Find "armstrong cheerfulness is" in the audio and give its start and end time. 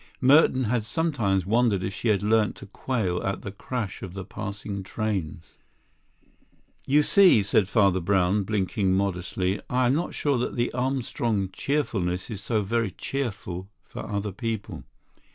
10.73-12.41